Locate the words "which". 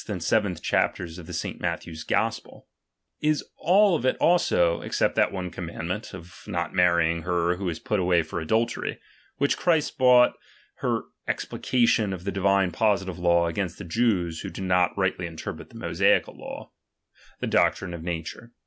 9.37-9.57